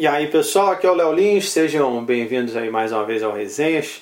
E 0.00 0.06
aí 0.06 0.28
pessoal, 0.28 0.70
aqui 0.70 0.86
é 0.86 0.90
o 0.92 0.94
Léo 0.94 1.12
Lins, 1.12 1.50
sejam 1.50 2.04
bem-vindos 2.04 2.54
aí 2.54 2.70
mais 2.70 2.92
uma 2.92 3.04
vez 3.04 3.20
ao 3.20 3.32
Resenhas. 3.32 4.00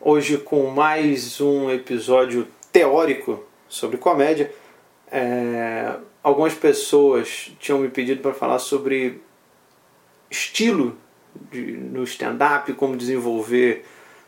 Hoje 0.00 0.38
com 0.38 0.70
mais 0.70 1.38
um 1.38 1.70
episódio 1.70 2.48
teórico 2.72 3.44
sobre 3.68 3.98
comédia. 3.98 4.50
É... 5.12 5.96
Algumas 6.22 6.54
pessoas 6.54 7.52
tinham 7.60 7.78
me 7.78 7.90
pedido 7.90 8.22
para 8.22 8.32
falar 8.32 8.58
sobre 8.58 9.20
estilo 10.30 10.96
de, 11.52 11.60
no 11.72 12.04
stand-up, 12.04 12.72
como 12.72 12.96
desenvolver 12.96 13.84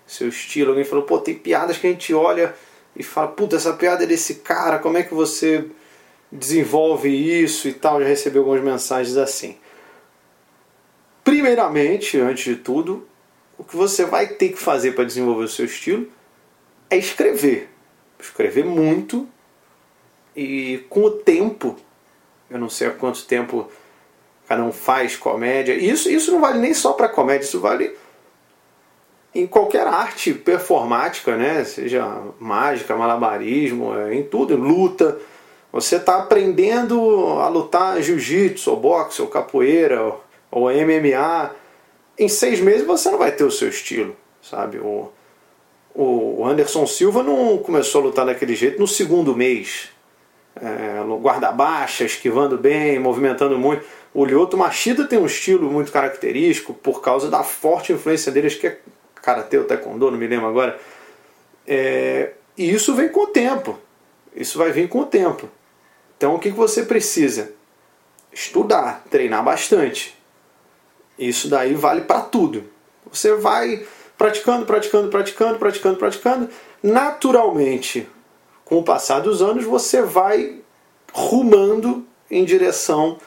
seu 0.07 0.29
estilo. 0.29 0.73
Alguém 0.73 0.85
falou, 0.85 1.07
pô, 1.07 1.19
tem 1.19 1.35
piadas 1.35 1.79
que 1.79 1.87
a 1.87 1.91
gente 1.91 2.13
olha 2.13 2.55
e 2.95 3.03
fala, 3.03 3.29
puta, 3.29 3.57
essa 3.57 3.73
piada 3.73 4.05
é 4.05 4.07
desse 4.07 4.35
cara, 4.35 4.79
como 4.79 4.99
é 4.99 5.03
que 5.03 5.15
você 5.15 5.65
desenvolve 6.31 7.09
isso 7.09 7.69
e 7.69 7.73
tal? 7.73 8.03
Já 8.03 8.07
recebi 8.07 8.37
algumas 8.37 8.61
mensagens 8.61 9.17
assim. 9.17 9.57
Primeiramente, 11.27 12.21
antes 12.21 12.45
de 12.45 12.55
tudo, 12.55 13.05
o 13.59 13.65
que 13.65 13.75
você 13.75 14.05
vai 14.05 14.29
ter 14.29 14.51
que 14.51 14.59
fazer 14.59 14.93
para 14.93 15.03
desenvolver 15.03 15.43
o 15.43 15.49
seu 15.49 15.65
estilo 15.65 16.07
é 16.89 16.97
escrever. 16.97 17.69
Escrever 18.17 18.65
muito 18.65 19.27
e 20.37 20.87
com 20.89 21.03
o 21.03 21.11
tempo, 21.11 21.75
eu 22.49 22.61
não 22.61 22.69
sei 22.69 22.87
há 22.87 22.91
quanto 22.93 23.25
tempo 23.25 23.69
cada 24.47 24.63
um 24.63 24.71
faz 24.71 25.17
comédia. 25.17 25.75
Isso, 25.75 26.09
isso 26.09 26.31
não 26.31 26.41
vale 26.41 26.61
nem 26.61 26.73
só 26.73 26.93
para 26.93 27.09
comédia, 27.09 27.45
isso 27.45 27.59
vale 27.59 27.93
em 29.35 29.49
qualquer 29.49 29.85
arte 29.85 30.33
performática, 30.33 31.37
né? 31.37 31.65
Seja 31.65 32.23
mágica, 32.39 32.95
malabarismo, 32.95 33.99
é, 33.99 34.15
em 34.15 34.23
tudo, 34.23 34.55
em 34.55 34.59
luta. 34.59 35.19
Você 35.73 35.97
está 35.97 36.19
aprendendo 36.19 37.01
a 37.41 37.49
lutar 37.49 38.01
jiu-jitsu, 38.01 38.71
ou 38.71 38.77
boxe, 38.77 39.21
ou 39.21 39.27
capoeira, 39.27 40.01
ou 40.01 40.26
MMA, 40.53 41.55
em 42.19 42.29
seis 42.29 42.61
meses 42.61 42.87
você 42.87 43.11
não 43.11 43.19
vai 43.19 43.33
ter 43.33 43.45
o 43.45 43.51
seu 43.51 43.69
estilo, 43.69 44.17
sabe? 44.41 44.79
O, 44.79 45.11
o 45.95 46.45
Anderson 46.47 46.87
Silva 46.87 47.23
não 47.23 47.59
começou 47.59 48.03
a 48.03 48.05
lutar 48.05 48.27
daquele 48.27 48.55
jeito 48.55 48.79
no 48.79 48.87
segundo 48.87 49.35
mês. 49.35 49.89
É, 50.59 51.03
guarda-baixa, 51.21 52.05
esquivando 52.05 52.57
bem, 52.57 52.99
movimentando 52.99 53.59
muito. 53.59 53.85
O 54.15 54.25
Lyoto 54.25 54.57
Machida 54.57 55.07
tem 55.07 55.19
um 55.19 55.27
estilo 55.27 55.71
muito 55.71 55.93
característico 55.93 56.73
por 56.73 57.03
causa 57.03 57.29
da 57.29 57.43
forte 57.43 57.93
influência 57.93 58.33
dele, 58.33 58.47
acho 58.47 58.59
que 58.59 58.67
é 58.67 58.79
Karatê 59.23 59.59
ou 59.59 59.65
Taekwondo, 59.65 60.11
não 60.11 60.19
me 60.19 60.27
lembro 60.27 60.47
agora. 60.47 60.81
É, 61.67 62.33
e 62.57 62.71
isso 62.73 62.95
vem 62.95 63.09
com 63.09 63.25
o 63.25 63.27
tempo. 63.27 63.79
Isso 64.35 64.57
vai 64.57 64.73
vir 64.73 64.89
com 64.89 65.01
o 65.01 65.07
tempo. 65.07 65.49
Então 66.17 66.35
o 66.35 66.39
que 66.39 66.51
você 66.51 66.85
precisa? 66.85 67.53
Estudar, 68.33 69.05
treinar 69.11 69.45
bastante. 69.45 70.16
Isso 71.19 71.49
daí 71.49 71.75
vale 71.75 72.03
para 72.03 72.21
tudo. 72.21 72.65
Você 73.11 73.35
vai 73.35 73.87
praticando, 74.17 74.67
praticando, 74.67 75.09
praticando, 75.09 75.59
praticando, 75.59 75.97
praticando. 75.97 76.49
Naturalmente, 76.83 78.09
com 78.65 78.79
o 78.79 78.83
passar 78.83 79.21
dos 79.21 79.41
anos, 79.43 79.65
você 79.65 80.03
vai 80.03 80.61
rumando 81.13 82.07
em 82.31 82.45
direção 82.45 83.19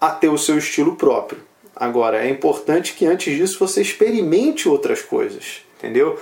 a 0.00 0.10
ter 0.10 0.28
o 0.28 0.38
seu 0.38 0.58
estilo 0.58 0.96
próprio. 0.96 1.40
Agora, 1.74 2.24
é 2.24 2.28
importante 2.28 2.92
que 2.94 3.06
antes 3.06 3.34
disso 3.34 3.58
você 3.58 3.80
experimente 3.80 4.68
outras 4.68 5.00
coisas, 5.00 5.62
entendeu? 5.78 6.18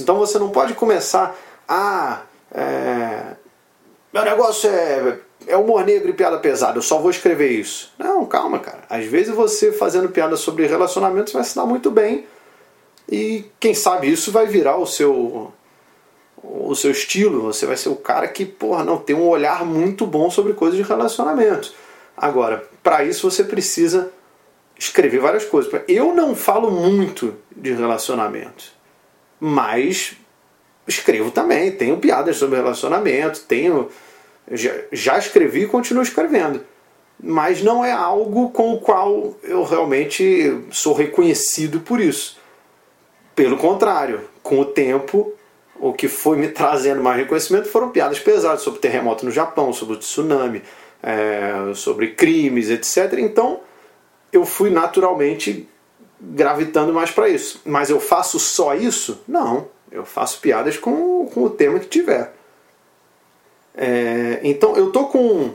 Então 0.00 0.18
você 0.18 0.38
não 0.38 0.50
pode 0.50 0.74
começar, 0.74 1.36
ah, 1.68 2.22
é, 2.52 3.36
meu 4.12 4.24
negócio 4.24 4.68
é 4.68 5.18
é 5.46 5.56
humor 5.56 5.84
negro 5.84 6.10
e 6.10 6.12
piada 6.12 6.38
pesada, 6.38 6.78
eu 6.78 6.82
só 6.82 6.98
vou 6.98 7.10
escrever 7.10 7.50
isso. 7.50 7.92
Não, 7.98 8.26
calma, 8.26 8.58
cara. 8.58 8.82
Às 8.88 9.06
vezes 9.06 9.34
você 9.34 9.72
fazendo 9.72 10.08
piada 10.08 10.36
sobre 10.36 10.66
relacionamentos 10.66 11.32
vai 11.32 11.44
se 11.44 11.54
dar 11.54 11.64
muito 11.64 11.90
bem 11.90 12.26
e 13.08 13.44
quem 13.58 13.74
sabe 13.74 14.10
isso 14.10 14.30
vai 14.30 14.46
virar 14.46 14.76
o 14.76 14.86
seu 14.86 15.52
o 16.42 16.74
seu 16.74 16.92
estilo, 16.92 17.42
você 17.42 17.66
vai 17.66 17.76
ser 17.76 17.88
o 17.88 17.96
cara 17.96 18.28
que, 18.28 18.44
porra, 18.44 18.84
não 18.84 18.96
tem 18.96 19.16
um 19.16 19.26
olhar 19.26 19.64
muito 19.64 20.06
bom 20.06 20.30
sobre 20.30 20.52
coisas 20.52 20.76
de 20.76 20.84
relacionamento. 20.84 21.74
Agora, 22.16 22.64
para 22.82 23.04
isso 23.04 23.28
você 23.28 23.42
precisa 23.42 24.10
escrever 24.78 25.18
várias 25.18 25.44
coisas. 25.44 25.72
Eu 25.88 26.14
não 26.14 26.36
falo 26.36 26.70
muito 26.70 27.34
de 27.54 27.72
relacionamento, 27.72 28.72
mas 29.40 30.16
escrevo 30.86 31.30
também, 31.30 31.72
tenho 31.72 31.98
piadas 31.98 32.36
sobre 32.36 32.56
relacionamento, 32.56 33.40
tenho 33.40 33.88
já, 34.50 34.72
já 34.92 35.18
escrevi 35.18 35.62
e 35.62 35.66
continuo 35.66 36.02
escrevendo. 36.02 36.64
Mas 37.20 37.62
não 37.62 37.84
é 37.84 37.90
algo 37.90 38.50
com 38.50 38.74
o 38.74 38.80
qual 38.80 39.34
eu 39.42 39.64
realmente 39.64 40.60
sou 40.70 40.94
reconhecido 40.94 41.80
por 41.80 42.00
isso. 42.00 42.38
Pelo 43.34 43.56
contrário, 43.56 44.28
com 44.42 44.60
o 44.60 44.64
tempo, 44.64 45.32
o 45.80 45.92
que 45.92 46.08
foi 46.08 46.36
me 46.36 46.48
trazendo 46.48 47.02
mais 47.02 47.18
reconhecimento 47.18 47.68
foram 47.68 47.90
piadas 47.90 48.18
pesadas 48.18 48.62
sobre 48.62 48.80
terremoto 48.80 49.24
no 49.24 49.30
Japão, 49.30 49.72
sobre 49.72 49.94
o 49.94 49.98
tsunami, 49.98 50.62
é, 51.02 51.72
sobre 51.74 52.12
crimes, 52.12 52.70
etc. 52.70 53.18
Então 53.18 53.60
eu 54.32 54.44
fui 54.44 54.70
naturalmente 54.70 55.68
gravitando 56.20 56.92
mais 56.92 57.10
para 57.10 57.28
isso. 57.28 57.62
Mas 57.64 57.90
eu 57.90 58.00
faço 58.00 58.38
só 58.38 58.74
isso? 58.74 59.22
Não. 59.26 59.68
Eu 59.90 60.04
faço 60.04 60.40
piadas 60.40 60.76
com, 60.76 61.26
com 61.26 61.44
o 61.44 61.50
tema 61.50 61.78
que 61.78 61.86
tiver. 61.86 62.34
É, 63.80 64.40
então 64.42 64.76
eu 64.76 64.90
tô 64.90 65.04
com 65.04 65.54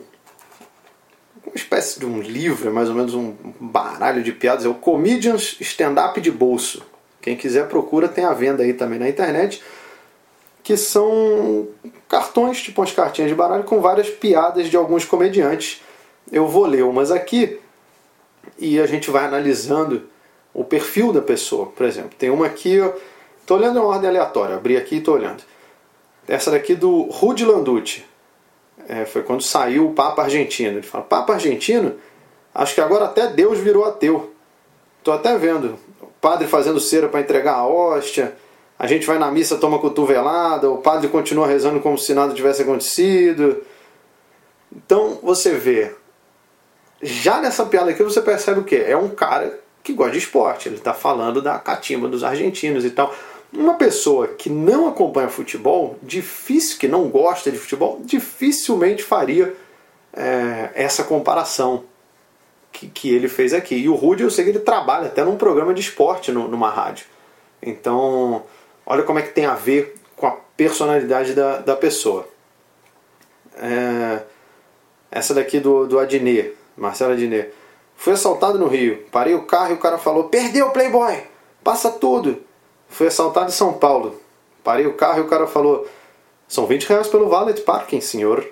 uma 1.45 1.56
espécie 1.56 2.00
de 2.00 2.06
um 2.06 2.22
livro, 2.22 2.73
mais 2.73 2.88
ou 2.88 2.95
menos 2.95 3.13
um 3.13 3.35
baralho 3.59 4.23
de 4.23 4.31
piadas, 4.31 4.63
é 4.66 4.69
o 4.69 4.73
Comedians 4.73 5.57
Stand-Up 5.59 6.22
de 6.22 6.31
Bolso. 6.31 6.85
Quem 7.22 7.35
quiser 7.35 7.67
procura, 7.67 8.07
tem 8.07 8.23
a 8.23 8.31
venda 8.31 8.63
aí 8.63 8.73
também 8.73 8.97
na 8.97 9.09
internet, 9.09 9.61
que 10.63 10.78
são 10.78 11.67
cartões, 12.07 12.61
tipo 12.61 12.79
umas 12.79 12.94
cartinhas 12.94 13.29
de 13.29 13.35
baralho 13.35 13.66
com 13.66 13.81
várias 13.81 14.09
piadas 14.09 14.69
de 14.69 14.78
alguns 14.78 15.03
comediantes. 15.03 15.81
Eu 16.31 16.47
vou 16.47 16.66
ler 16.66 16.84
umas 16.85 17.11
aqui 17.11 17.59
e 18.57 18.79
a 18.79 18.85
gente 18.85 19.11
vai 19.11 19.25
analisando 19.25 20.03
o 20.53 20.63
perfil 20.63 21.11
da 21.11 21.22
pessoa. 21.22 21.66
Por 21.66 21.85
exemplo, 21.85 22.11
tem 22.17 22.29
uma 22.29 22.45
aqui, 22.45 22.79
estou 23.41 23.57
olhando 23.57 23.79
em 23.79 23.84
ordem 23.84 24.09
aleatória, 24.09 24.55
abri 24.55 24.78
aqui 24.78 24.95
e 24.95 24.97
estou 25.00 25.16
olhando. 25.16 25.44
Essa 26.25 26.51
daqui 26.51 26.73
do 26.73 27.03
Rudy 27.03 27.44
Landucci 27.44 28.12
é, 28.88 29.06
foi 29.06 29.23
quando 29.23 29.41
saiu 29.41 29.88
o 29.88 29.94
Papa 29.94 30.23
Argentino. 30.23 30.78
Ele 30.78 30.88
fala: 30.88 31.03
Papa 31.03 31.34
Argentino? 31.34 31.95
Acho 32.53 32.75
que 32.75 32.81
agora 32.81 33.06
até 33.06 33.28
Deus 33.28 33.59
virou 33.59 33.85
ateu. 33.85 34.31
Estou 35.00 35.13
até 35.13 35.38
vendo 35.38 35.78
o 36.01 36.07
padre 36.22 36.47
fazendo 36.47 36.79
cera 36.79 37.09
para 37.09 37.19
entregar 37.19 37.56
a 37.56 37.67
hóstia. 37.67 38.35
A 38.78 38.88
gente 38.88 39.06
vai 39.06 39.17
na 39.17 39.31
missa, 39.31 39.57
toma 39.57 39.79
cotovelada. 39.79 40.69
O 40.69 40.78
padre 40.78 41.07
continua 41.07 41.47
rezando 41.47 41.79
como 41.79 41.97
se 41.97 42.13
nada 42.13 42.34
tivesse 42.34 42.61
acontecido. 42.61 43.63
Então 44.75 45.19
você 45.22 45.51
vê, 45.51 45.94
já 47.01 47.40
nessa 47.40 47.66
piada 47.66 47.91
aqui 47.91 48.03
você 48.03 48.22
percebe 48.22 48.59
o 48.59 48.63
que? 48.63 48.75
É 48.75 48.97
um 48.97 49.09
cara 49.09 49.59
que 49.84 49.94
gosta 49.94 50.13
de 50.13 50.19
esporte. 50.19 50.69
Ele 50.69 50.78
está 50.78 50.94
falando 50.94 51.41
da 51.41 51.59
catimba 51.59 52.07
dos 52.07 52.23
argentinos 52.23 52.85
e 52.85 52.90
tal. 52.90 53.13
Uma 53.53 53.75
pessoa 53.75 54.28
que 54.28 54.50
não 54.50 54.88
acompanha 54.88 55.30
futebol, 55.30 55.97
difícil, 56.02 56.80
que 56.80 56.88
não 56.88 57.08
gosta 57.09 57.52
de 57.52 57.58
futebol, 57.58 58.02
dificilmente 58.03 59.03
faria 59.03 59.56
é, 60.12 60.72
essa 60.74 61.03
comparação 61.03 61.84
que, 62.72 62.88
que 62.88 63.14
ele 63.14 63.28
fez 63.28 63.53
aqui. 63.53 63.75
E 63.75 63.88
o 63.88 63.94
Rudy, 63.94 64.24
eu 64.24 64.31
sei 64.31 64.44
que 64.44 64.50
ele 64.50 64.59
trabalha 64.59 65.06
até 65.06 65.24
num 65.24 65.38
programa 65.38 65.74
de 65.74 65.81
esporte 65.81 66.31
no, 66.31 66.47
numa 66.47 66.69
rádio. 66.69 67.06
Então, 67.62 68.44
olha 68.86 69.03
como 69.03 69.19
é 69.19 69.22
que 69.22 69.31
tem 69.31 69.46
a 69.46 69.53
ver 69.53 69.96
com 70.16 70.25
a 70.25 70.31
personalidade 70.58 71.34
da, 71.34 71.59
da 71.59 71.75
pessoa. 71.75 72.28
É, 73.56 74.24
essa 75.12 75.34
daqui 75.34 75.59
do, 75.59 75.85
do 75.85 76.00
Adnet, 76.00 76.53
Marcelo 76.75 77.14
Adnet. 77.14 77.53
Fui 77.96 78.14
assaltado 78.14 78.58
no 78.58 78.68
Rio. 78.68 79.06
Parei 79.12 79.35
o 79.35 79.44
carro 79.44 79.72
e 79.72 79.75
o 79.75 79.80
cara 79.80 80.00
falou: 80.00 80.25
Perdeu, 80.25 80.72
Playboy! 80.72 81.22
Passa 81.64 81.91
tudo! 81.91 82.41
Fui 82.93 83.07
assaltado 83.07 83.49
em 83.49 83.53
São 83.53 83.73
Paulo. 83.73 84.22
Parei 84.63 84.85
o 84.85 84.93
carro 84.93 85.19
e 85.19 85.22
o 85.22 85.28
cara 85.28 85.47
falou: 85.47 85.87
São 86.47 86.67
20 86.67 86.85
reais 86.85 87.07
pelo 87.07 87.28
valet 87.28 87.59
parking, 87.61 87.99
senhor. 87.99 88.47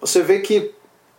Você 0.00 0.22
vê 0.22 0.40
que 0.40 0.72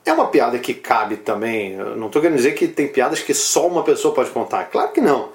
é 0.06 0.14
uma 0.14 0.28
piada 0.28 0.60
que 0.60 0.76
cabe 0.76 1.18
também. 1.18 1.74
Eu 1.74 1.96
não 1.96 2.08
estou 2.08 2.22
querendo 2.22 2.38
dizer 2.38 2.54
que 2.54 2.68
tem 2.68 2.88
piadas 2.88 3.22
que 3.22 3.34
só 3.34 3.68
uma 3.68 3.84
pessoa 3.84 4.14
pode 4.14 4.30
contar. 4.30 4.66
Claro 4.66 4.92
que 4.92 5.02
não. 5.02 5.30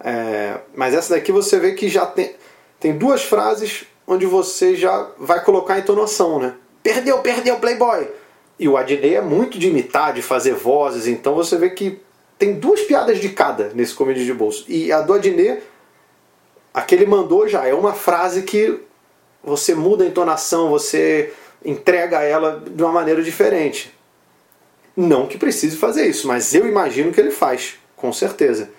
É, 0.00 0.60
mas 0.74 0.94
essa 0.94 1.14
daqui 1.14 1.32
você 1.32 1.58
vê 1.58 1.72
que 1.72 1.88
já 1.88 2.06
tem, 2.06 2.36
tem 2.78 2.96
duas 2.96 3.24
frases 3.24 3.84
onde 4.06 4.26
você 4.26 4.76
já 4.76 5.10
vai 5.18 5.44
colocar 5.44 5.74
a 5.74 5.78
entonação, 5.80 6.38
né? 6.38 6.54
Perdeu, 6.82 7.18
perdeu, 7.18 7.56
Playboy! 7.56 8.08
E 8.58 8.68
o 8.68 8.76
Adnei 8.76 9.16
é 9.16 9.20
muito 9.20 9.58
de 9.58 9.68
imitar, 9.68 10.12
de 10.12 10.22
fazer 10.22 10.54
vozes, 10.54 11.06
então 11.06 11.34
você 11.34 11.56
vê 11.56 11.70
que 11.70 12.00
tem 12.38 12.54
duas 12.54 12.82
piadas 12.82 13.18
de 13.18 13.30
cada 13.30 13.70
nesse 13.74 13.94
comédia 13.94 14.24
de 14.24 14.32
bolso. 14.32 14.64
E 14.68 14.92
a 14.92 15.00
do 15.00 15.12
Adnet, 15.12 15.62
a 16.72 16.82
que 16.82 16.94
ele 16.94 17.06
mandou 17.06 17.48
já 17.48 17.66
é 17.66 17.74
uma 17.74 17.92
frase 17.92 18.42
que 18.42 18.80
você 19.42 19.74
muda 19.74 20.04
a 20.04 20.06
entonação, 20.06 20.70
você 20.70 21.32
entrega 21.64 22.22
ela 22.22 22.62
de 22.64 22.82
uma 22.82 22.92
maneira 22.92 23.22
diferente. 23.22 23.92
Não 24.96 25.26
que 25.26 25.38
precise 25.38 25.76
fazer 25.76 26.06
isso, 26.06 26.26
mas 26.26 26.54
eu 26.54 26.66
imagino 26.66 27.12
que 27.12 27.20
ele 27.20 27.30
faz, 27.30 27.76
com 27.96 28.12
certeza. 28.12 28.70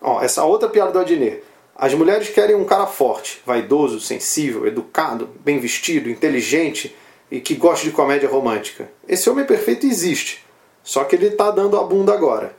Ó, 0.00 0.22
essa 0.22 0.44
outra 0.44 0.68
piada 0.68 0.92
do 0.92 0.98
Adnet. 0.98 1.42
As 1.74 1.94
mulheres 1.94 2.28
querem 2.28 2.54
um 2.54 2.64
cara 2.64 2.86
forte, 2.86 3.42
vaidoso, 3.46 3.98
sensível, 3.98 4.66
educado, 4.66 5.30
bem 5.40 5.58
vestido, 5.58 6.10
inteligente 6.10 6.94
e 7.30 7.40
que 7.40 7.54
goste 7.54 7.86
de 7.86 7.92
comédia 7.92 8.28
romântica. 8.28 8.90
Esse 9.08 9.28
homem 9.30 9.44
perfeito 9.44 9.86
existe, 9.86 10.44
só 10.82 11.04
que 11.04 11.16
ele 11.16 11.28
está 11.28 11.50
dando 11.50 11.78
a 11.78 11.84
bunda 11.84 12.12
agora. 12.12 12.54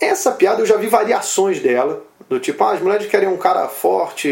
Essa 0.00 0.32
piada 0.32 0.62
eu 0.62 0.66
já 0.66 0.76
vi 0.76 0.86
variações 0.86 1.60
dela, 1.60 2.04
do 2.28 2.38
tipo, 2.38 2.62
ah, 2.62 2.72
as 2.72 2.80
mulheres 2.80 3.08
querem 3.08 3.28
um 3.28 3.36
cara 3.36 3.68
forte, 3.68 4.30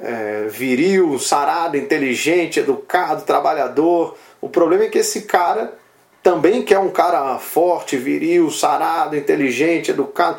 é, 0.00 0.46
viril, 0.48 1.18
sarado, 1.18 1.76
inteligente, 1.76 2.60
educado, 2.60 3.22
trabalhador. 3.22 4.16
O 4.40 4.48
problema 4.48 4.84
é 4.84 4.88
que 4.88 4.98
esse 4.98 5.22
cara 5.22 5.74
também 6.22 6.62
quer 6.62 6.78
um 6.78 6.90
cara 6.90 7.38
forte, 7.38 7.96
viril, 7.96 8.50
sarado, 8.50 9.16
inteligente, 9.16 9.90
educado. 9.90 10.38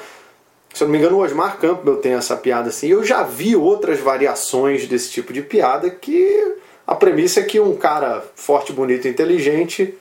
Se 0.73 0.83
eu 0.83 0.87
não 0.87 0.93
me 0.93 0.99
engano, 0.99 1.17
o 1.17 1.21
Osmar 1.21 1.57
Campbell 1.57 1.97
tem 1.97 2.13
essa 2.13 2.35
piada 2.35 2.69
assim. 2.69 2.87
Eu 2.87 3.03
já 3.03 3.23
vi 3.23 3.55
outras 3.55 3.99
variações 3.99 4.87
desse 4.87 5.11
tipo 5.11 5.33
de 5.33 5.41
piada 5.41 5.89
que 5.89 6.55
a 6.87 6.95
premissa 6.95 7.41
é 7.41 7.43
que 7.43 7.59
um 7.59 7.75
cara 7.75 8.23
forte, 8.35 8.71
bonito, 8.71 9.07
inteligente 9.07 9.97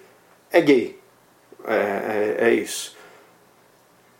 é 0.50 0.60
gay. 0.60 0.98
É, 1.64 2.36
é, 2.40 2.48
é 2.48 2.54
isso. 2.54 2.96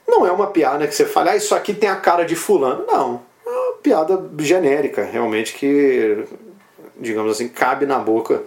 Não 0.07 0.27
é 0.27 0.33
uma 0.33 0.49
piada 0.49 0.87
que 0.87 0.95
você 0.95 1.07
fala, 1.07 1.33
ah, 1.33 1.37
isso 1.37 1.55
aqui 1.55 1.73
tem 1.73 1.89
a 1.89 1.97
cara 1.97 2.25
de 2.25 2.35
fulano. 2.35 2.85
Não. 2.87 3.23
É 3.47 3.51
uma 3.51 3.73
piada 3.75 4.31
genérica, 4.39 5.05
realmente, 5.05 5.55
que, 5.55 6.25
digamos 6.97 7.33
assim, 7.33 7.49
cabe 7.49 7.87
na 7.87 7.99
boca 7.99 8.43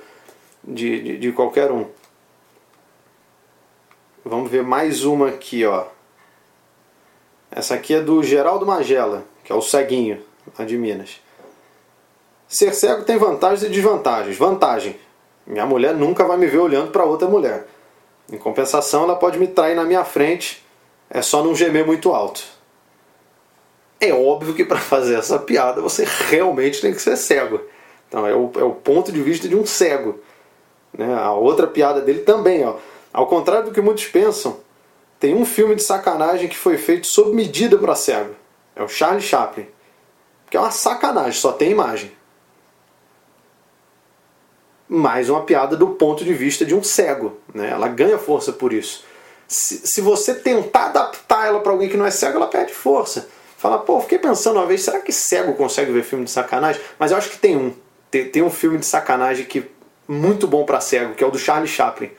de, 0.64 1.02
de, 1.02 1.18
de 1.18 1.32
qualquer 1.32 1.72
um. 1.72 1.86
Vamos 4.26 4.50
ver 4.50 4.64
mais 4.64 5.04
uma 5.04 5.30
aqui, 5.30 5.66
ó. 5.66 5.86
Essa 7.52 7.76
aqui 7.76 7.94
é 7.94 8.02
do 8.02 8.24
Geraldo 8.24 8.66
Magela, 8.66 9.26
que 9.44 9.52
é 9.52 9.56
o 9.56 9.62
ceguinho, 9.62 10.24
lá 10.58 10.66
de 10.66 10.78
Minas. 10.78 11.22
Ser 12.48 12.74
cego 12.74 13.04
tem 13.04 13.18
vantagens 13.18 13.64
e 13.64 13.70
desvantagens. 13.70 14.38
Vantagem: 14.38 14.98
minha 15.46 15.66
mulher 15.66 15.94
nunca 15.94 16.24
vai 16.24 16.38
me 16.38 16.48
ver 16.48 16.60
olhando 16.60 16.92
para 16.92 17.04
outra 17.04 17.28
mulher. 17.28 17.68
Em 18.34 18.38
compensação, 18.38 19.04
ela 19.04 19.16
pode 19.16 19.38
me 19.38 19.46
trair 19.46 19.76
na 19.76 19.84
minha 19.84 20.04
frente, 20.04 20.66
é 21.08 21.22
só 21.22 21.44
não 21.44 21.54
gemer 21.54 21.86
muito 21.86 22.12
alto. 22.12 22.44
É 24.02 24.12
óbvio 24.12 24.56
que 24.56 24.66
para 24.66 24.80
fazer 24.82 25.20
essa 25.20 25.38
piada 25.38 25.80
você 25.80 26.04
realmente 26.30 26.82
tem 26.82 26.92
que 26.92 27.02
ser 27.02 27.16
cego. 27.16 27.62
Então 28.10 28.26
é 28.26 28.34
o, 28.34 28.52
é 28.56 28.64
o 28.64 28.72
ponto 28.72 29.12
de 29.12 29.22
vista 29.22 29.48
de 29.48 29.56
um 29.56 29.64
cego. 29.68 30.20
Né? 30.98 31.14
A 31.14 31.32
outra 31.34 31.68
piada 31.68 32.02
dele 32.02 32.22
também, 32.22 32.66
ó. 32.66 32.78
Ao 33.14 33.28
contrário 33.28 33.66
do 33.66 33.72
que 33.72 33.82
muitos 33.82 34.06
pensam, 34.08 34.58
tem 35.20 35.36
um 35.36 35.46
filme 35.46 35.76
de 35.76 35.84
sacanagem 35.84 36.50
que 36.50 36.58
foi 36.58 36.80
feito 36.80 37.06
sob 37.06 37.36
medida 37.36 37.78
para 37.78 37.94
cego. 37.94 38.34
É 38.76 38.82
o 38.82 38.88
Charlie 38.88 39.22
Chaplin. 39.22 39.68
Que 40.50 40.58
é 40.58 40.60
uma 40.60 40.72
sacanagem, 40.72 41.34
só 41.34 41.52
tem 41.52 41.70
imagem. 41.70 42.12
Mais 44.88 45.30
uma 45.30 45.42
piada 45.42 45.76
do 45.76 45.88
ponto 45.88 46.24
de 46.24 46.34
vista 46.34 46.66
de 46.66 46.76
um 46.76 46.84
cego. 46.84 47.38
Né? 47.54 47.70
Ela 47.70 47.88
ganha 47.88 48.18
força 48.18 48.52
por 48.52 48.74
isso. 48.74 49.06
Se, 49.48 49.82
se 49.86 50.02
você 50.02 50.34
tentar 50.34 50.86
adaptar 50.86 51.48
ela 51.48 51.60
para 51.60 51.72
alguém 51.72 51.90
que 51.90 51.98
não 51.98 52.06
é 52.06 52.12
cego, 52.12 52.38
ela 52.38 52.48
perde 52.48 52.74
força. 52.74 53.28
Fala, 53.58 53.78
pô, 53.78 54.00
fiquei 54.02 54.20
pensando 54.20 54.58
uma 54.58 54.66
vez, 54.66 54.82
será 54.82 55.00
que 55.00 55.12
cego 55.12 55.54
consegue 55.54 55.92
ver 55.92 56.04
filme 56.04 56.26
de 56.26 56.32
sacanagem? 56.32 56.82
Mas 57.00 57.12
eu 57.12 57.18
acho 57.18 57.30
que 57.30 57.38
tem 57.38 57.56
um. 57.56 57.74
Tem, 58.12 58.30
tem 58.30 58.44
um 58.44 58.50
filme 58.50 58.78
de 58.78 58.86
sacanagem 58.86 59.46
que 59.46 59.66
muito 60.08 60.48
bom 60.48 60.66
para 60.66 60.82
cego, 60.82 61.16
que 61.16 61.24
é 61.24 61.28
o 61.28 61.32
do 61.32 61.40
Charlie 61.40 61.68
Chaplin 61.68 62.12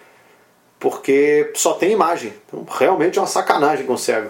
porque 0.85 1.51
só 1.55 1.73
tem 1.73 1.93
imagem. 1.93 2.35
Então, 2.47 2.67
realmente 2.71 3.19
é 3.19 3.23
uma 3.23 3.27
sacanagem 3.27 3.87
com 3.87 3.97
cego. 3.97 4.29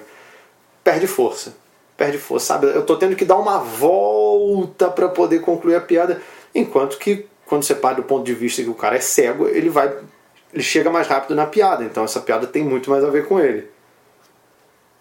Perde 0.84 1.08
força. 1.08 1.52
Perde 1.96 2.16
força, 2.16 2.46
sabe? 2.46 2.68
Eu 2.68 2.82
estou 2.82 2.96
tendo 2.96 3.16
que 3.16 3.24
dar 3.24 3.36
uma 3.36 3.58
volta 3.58 4.88
para 4.88 5.08
poder 5.08 5.40
concluir 5.40 5.74
a 5.74 5.80
piada, 5.80 6.22
enquanto 6.54 6.96
que 6.96 7.26
quando 7.46 7.62
você 7.62 7.74
parte 7.74 7.96
do 7.96 8.04
ponto 8.04 8.24
de 8.24 8.34
vista 8.34 8.62
que 8.62 8.70
o 8.70 8.74
cara 8.74 8.96
é 8.96 9.00
cego, 9.00 9.46
ele 9.48 9.68
vai 9.68 9.92
ele 10.52 10.62
chega 10.62 10.88
mais 10.88 11.08
rápido 11.08 11.34
na 11.34 11.46
piada. 11.46 11.84
Então 11.84 12.04
essa 12.04 12.20
piada 12.20 12.46
tem 12.46 12.62
muito 12.62 12.88
mais 12.88 13.04
a 13.04 13.10
ver 13.10 13.26
com 13.26 13.40
ele. 13.40 13.68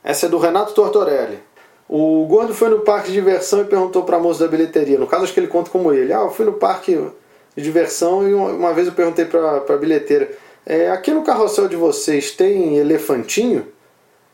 Essa 0.04 0.26
é 0.26 0.30
do 0.30 0.40
Renato 0.40 0.74
Tortorelli. 0.74 1.40
O 1.88 2.26
gordo 2.26 2.54
foi 2.54 2.70
no 2.70 2.80
parque 2.80 3.10
de 3.10 3.14
diversão 3.14 3.62
e 3.62 3.66
perguntou 3.66 4.04
para 4.04 4.18
a 4.18 4.20
moça 4.20 4.44
da 4.44 4.50
bilheteria. 4.50 4.98
No 4.98 5.06
caso, 5.06 5.24
acho 5.24 5.34
que 5.34 5.40
ele 5.40 5.48
conta 5.48 5.70
como 5.70 5.94
ele. 5.94 6.12
Ah, 6.12 6.22
eu 6.22 6.32
fui 6.32 6.46
no 6.46 6.54
parque 6.54 7.00
de 7.56 7.62
diversão 7.64 8.28
e 8.28 8.34
uma 8.34 8.74
vez 8.74 8.88
eu 8.88 8.94
perguntei 8.94 9.26
para 9.26 9.58
a 9.58 9.78
bilheteira: 9.78 10.32
é, 10.66 10.90
aqui 10.90 11.12
no 11.12 11.24
carrossel 11.24 11.68
de 11.68 11.76
vocês 11.76 12.32
tem 12.32 12.78
elefantinho? 12.78 13.68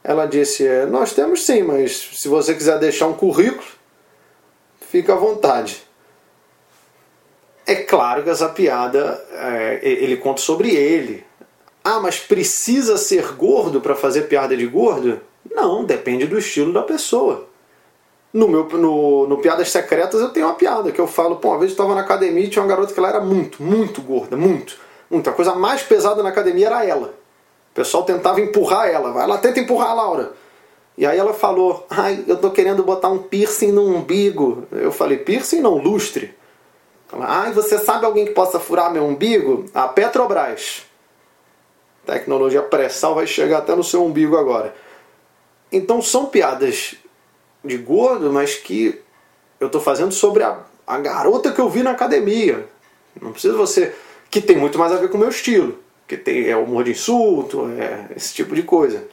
Ela 0.02 0.26
disse: 0.26 0.66
é, 0.66 0.86
Nós 0.86 1.14
temos 1.14 1.46
sim, 1.46 1.64
mas 1.64 2.12
se 2.14 2.30
você 2.30 2.54
quiser 2.54 2.80
deixar 2.80 3.08
um 3.08 3.14
currículo, 3.14 3.68
fica 4.80 5.14
à 5.14 5.18
vontade. 5.18 5.84
É 7.70 7.76
claro 7.76 8.24
que 8.24 8.30
essa 8.30 8.50
piada 8.50 9.24
é, 9.32 9.80
ele 9.84 10.18
conta 10.18 10.42
sobre 10.42 10.76
ele. 10.76 11.24
Ah, 11.84 12.00
mas 12.00 12.20
precisa 12.20 12.98
ser 12.98 13.34
gordo 13.34 13.80
para 13.80 13.96
fazer 13.96 14.24
piada 14.24 14.56
de 14.56 14.66
gordo? 14.66 15.22
Não, 15.50 15.84
depende 15.84 16.28
do 16.28 16.38
estilo 16.38 16.74
da 16.74 16.82
pessoa. 16.82 17.48
No 18.34 18.48
meu 18.48 18.66
no, 18.66 19.28
no 19.28 19.38
Piadas 19.38 19.72
Secretas 19.72 20.22
eu 20.22 20.30
tenho 20.30 20.46
uma 20.46 20.56
piada 20.56 20.92
que 20.92 21.00
eu 21.00 21.08
falo, 21.08 21.38
pô, 21.38 21.50
uma 21.50 21.60
vez 21.60 21.72
eu 21.72 21.74
estava 21.74 21.96
na 21.96 22.02
academia 22.02 22.44
e 22.44 22.50
tinha 22.50 22.62
uma 22.62 22.70
garota 22.70 22.94
que 22.94 23.00
ela 23.00 23.10
era 23.10 23.22
muito, 23.22 23.64
muito 23.64 24.02
gorda, 24.02 24.38
muito 24.38 24.78
muito. 25.10 25.30
A 25.30 25.34
coisa 25.34 25.56
mais 25.56 25.82
pesada 25.82 26.22
na 26.22 26.30
academia 26.30 26.68
era 26.68 26.86
ela. 26.86 27.08
O 27.72 27.76
pessoal 27.76 28.04
tentava 28.04 28.40
empurrar 28.40 28.88
ela. 28.88 29.12
Vai 29.12 29.26
lá, 29.26 29.38
tenta 29.38 29.60
empurrar 29.60 29.92
a 29.92 29.94
Laura. 29.94 30.34
E 30.98 31.06
aí 31.06 31.18
ela 31.18 31.34
falou: 31.34 31.86
Ai, 31.90 32.24
eu 32.28 32.38
tô 32.38 32.52
querendo 32.52 32.84
botar 32.84 33.10
um 33.10 33.20
piercing 33.20 33.72
no 33.72 33.84
umbigo. 33.84 34.66
Eu 34.72 34.92
falei: 34.92 35.18
Piercing 35.18 35.62
não, 35.62 35.78
lustre. 35.78 36.38
Ai, 37.12 37.52
você 37.54 37.78
sabe 37.78 38.06
alguém 38.06 38.26
que 38.26 38.32
possa 38.32 38.60
furar 38.60 38.92
meu 38.92 39.06
umbigo? 39.06 39.66
A 39.74 39.88
Petrobras. 39.88 40.84
Tecnologia 42.06 42.62
pré-sal 42.62 43.16
vai 43.16 43.26
chegar 43.26 43.60
até 43.60 43.76
no 43.76 43.84
seu 43.84 44.04
umbigo 44.04 44.38
agora. 44.38 44.76
Então 45.72 46.02
são 46.02 46.28
piadas 46.28 46.96
de 47.64 47.78
gordo, 47.78 48.32
mas 48.32 48.56
que 48.56 49.02
eu 49.60 49.68
estou 49.68 49.82
fazendo 49.82 50.12
sobre 50.12 50.44
a, 50.44 50.60
a 50.88 50.98
garota 51.00 51.52
que 51.52 51.60
eu 51.60 51.70
vi 51.70 51.84
na 51.84 51.92
academia. 51.92 52.68
Não 53.20 53.32
precisa 53.32 53.56
você 53.56 53.94
que 54.30 54.42
tem 54.42 54.58
muito 54.58 54.78
mais 54.78 54.92
a 54.92 54.98
ver 54.98 55.10
com 55.10 55.18
o 55.18 55.20
meu 55.20 55.30
estilo, 55.30 55.78
que 56.08 56.16
tem 56.16 56.48
é 56.48 56.56
humor 56.56 56.84
de 56.84 56.92
insulto, 56.92 57.70
é 57.78 58.16
esse 58.16 58.34
tipo 58.34 58.56
de 58.56 58.64
coisa. 58.64 59.08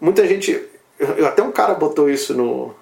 Muita 0.00 0.26
gente, 0.26 0.68
eu, 0.98 1.26
até 1.26 1.42
um 1.42 1.52
cara 1.52 1.74
botou 1.74 2.10
isso 2.10 2.34
no 2.34 2.74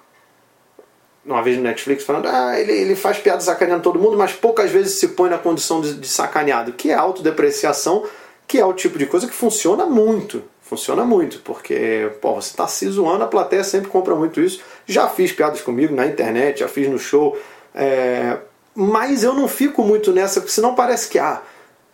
uma 1.25 1.41
vez 1.41 1.57
no 1.57 1.63
Netflix 1.63 2.03
falando, 2.03 2.27
ah, 2.27 2.59
ele, 2.59 2.71
ele 2.71 2.95
faz 2.95 3.17
piada 3.17 3.41
sacaneando 3.41 3.83
todo 3.83 3.99
mundo, 3.99 4.17
mas 4.17 4.33
poucas 4.33 4.69
vezes 4.71 4.99
se 4.99 5.09
põe 5.09 5.29
na 5.29 5.37
condição 5.37 5.81
de, 5.81 5.93
de 5.93 6.07
sacaneado, 6.07 6.73
que 6.73 6.91
é 6.91 6.93
autodepreciação, 6.93 8.05
que 8.47 8.59
é 8.59 8.65
o 8.65 8.73
tipo 8.73 8.97
de 8.97 9.05
coisa 9.05 9.27
que 9.27 9.33
funciona 9.33 9.85
muito. 9.85 10.43
Funciona 10.61 11.05
muito, 11.05 11.39
porque 11.39 12.11
pô, 12.21 12.35
você 12.35 12.49
está 12.49 12.67
se 12.67 12.87
zoando, 12.87 13.23
a 13.23 13.27
plateia 13.27 13.63
sempre 13.63 13.89
compra 13.89 14.15
muito 14.15 14.41
isso. 14.41 14.61
Já 14.85 15.07
fiz 15.07 15.31
piadas 15.31 15.61
comigo 15.61 15.93
na 15.93 16.05
internet, 16.05 16.61
já 16.61 16.67
fiz 16.67 16.87
no 16.87 16.97
show. 16.97 17.37
É, 17.75 18.37
mas 18.73 19.23
eu 19.23 19.33
não 19.33 19.47
fico 19.47 19.83
muito 19.83 20.11
nessa, 20.11 20.39
porque 20.39 20.53
senão 20.53 20.73
parece 20.73 21.09
que, 21.09 21.19
ah, 21.19 21.41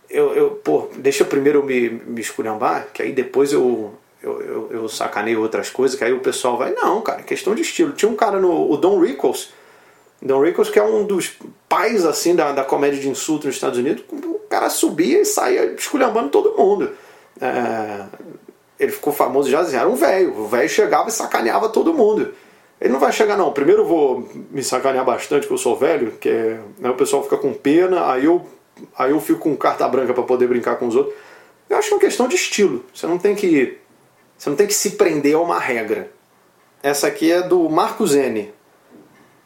eu, 0.09 0.33
eu 0.33 0.51
pô, 0.51 0.87
deixa 0.97 1.25
primeiro 1.25 1.59
eu 1.59 1.63
me, 1.63 1.89
me 1.89 2.21
esculhambar, 2.21 2.87
que 2.93 3.01
aí 3.01 3.11
depois 3.11 3.51
eu, 3.51 3.93
eu, 4.21 4.41
eu, 4.41 4.69
eu 4.71 4.89
sacaneio 4.89 5.41
outras 5.41 5.69
coisas, 5.69 5.97
que 5.97 6.03
aí 6.03 6.13
o 6.13 6.19
pessoal 6.19 6.57
vai. 6.57 6.73
Não, 6.73 7.01
cara, 7.01 7.23
questão 7.23 7.55
de 7.55 7.61
estilo. 7.61 7.93
Tinha 7.93 8.11
um 8.11 8.15
cara 8.15 8.39
no 8.39 8.71
o 8.71 8.77
Don 8.77 8.99
Rickles, 8.99 9.49
Don 10.21 10.41
Rickles, 10.41 10.69
que 10.69 10.77
é 10.77 10.83
um 10.83 11.05
dos 11.05 11.37
pais 11.67 12.05
assim 12.05 12.35
da, 12.35 12.51
da 12.51 12.63
comédia 12.63 12.99
de 12.99 13.09
insulto 13.09 13.47
nos 13.47 13.55
Estados 13.55 13.79
Unidos, 13.79 14.03
o 14.11 14.39
cara 14.49 14.69
subia 14.69 15.21
e 15.21 15.25
saía 15.25 15.65
esculhambando 15.73 16.29
todo 16.29 16.57
mundo. 16.57 16.91
É, 17.39 18.05
ele 18.79 18.91
ficou 18.91 19.13
famoso 19.13 19.49
já, 19.49 19.61
assim, 19.61 19.77
era 19.77 19.87
um 19.87 19.95
velho. 19.95 20.37
O 20.37 20.47
velho 20.47 20.69
chegava 20.69 21.09
e 21.09 21.11
sacaneava 21.11 21.69
todo 21.69 21.93
mundo. 21.93 22.33
Ele 22.81 22.93
não 22.93 22.99
vai 22.99 23.11
chegar, 23.11 23.37
não. 23.37 23.51
Primeiro 23.51 23.81
eu 23.81 23.85
vou 23.85 24.29
me 24.51 24.63
sacanear 24.63 25.05
bastante, 25.05 25.47
que 25.47 25.53
eu 25.53 25.57
sou 25.57 25.75
velho, 25.77 26.11
que 26.13 26.29
é, 26.29 26.59
né, 26.77 26.89
o 26.89 26.95
pessoal 26.95 27.23
fica 27.23 27.37
com 27.37 27.53
pena, 27.53 28.11
aí 28.11 28.25
eu, 28.25 28.45
aí 28.97 29.11
eu 29.11 29.19
fico 29.19 29.39
com 29.39 29.55
carta 29.55 29.87
branca 29.87 30.13
para 30.13 30.23
poder 30.23 30.47
brincar 30.47 30.77
com 30.77 30.87
os 30.87 30.95
outros. 30.95 31.15
Eu 31.69 31.77
acho 31.77 31.87
que 31.87 31.93
é 31.93 31.97
uma 31.97 32.01
questão 32.01 32.27
de 32.27 32.35
estilo. 32.35 32.83
Você 32.93 33.05
não 33.05 33.17
tem 33.17 33.35
que, 33.35 33.77
você 34.39 34.49
não 34.49 34.57
tem 34.57 34.65
que 34.65 34.73
se 34.73 34.91
prender 34.91 35.35
a 35.35 35.39
uma 35.39 35.59
regra. 35.59 36.11
Essa 36.81 37.05
aqui 37.07 37.31
é 37.31 37.43
do 37.43 37.69
Marcos 37.69 38.15
N. 38.15 38.51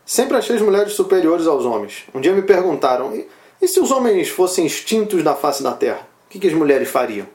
Sempre 0.06 0.38
achei 0.38 0.56
as 0.56 0.62
mulheres 0.62 0.94
superiores 0.94 1.48
aos 1.48 1.66
homens. 1.66 2.06
Um 2.14 2.22
dia 2.22 2.32
me 2.32 2.44
perguntaram: 2.44 3.14
e, 3.14 3.28
e 3.62 3.68
se 3.68 3.82
os 3.82 3.92
homens 3.92 4.30
fossem 4.30 4.66
extintos 4.66 5.24
da 5.24 5.36
face 5.36 5.62
da 5.62 5.74
terra? 5.74 6.08
O 6.28 6.30
que, 6.30 6.40
que 6.40 6.48
as 6.48 6.54
mulheres 6.54 6.90
fariam? 6.90 7.28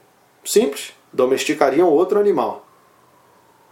Simples: 0.42 0.92
domesticariam 1.12 1.90
outro 1.90 2.18
animal 2.18 2.68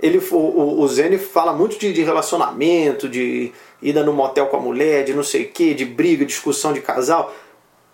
ele, 0.01 0.19
o, 0.31 0.81
o 0.81 0.89
Zene 0.89 1.19
fala 1.19 1.53
muito 1.53 1.79
de, 1.79 1.93
de, 1.93 2.03
relacionamento, 2.03 3.09
de 3.09 3.53
ida 3.81 4.03
no 4.03 4.13
motel 4.13 4.47
com 4.47 4.57
a 4.57 4.61
mulher, 4.61 5.05
de 5.05 5.15
não 5.15 5.23
sei 5.23 5.45
o 5.45 5.49
que, 5.49 5.75
de 5.75 5.85
briga, 5.85 6.25
discussão 6.25 6.73
de 6.73 6.81
casal. 6.81 7.35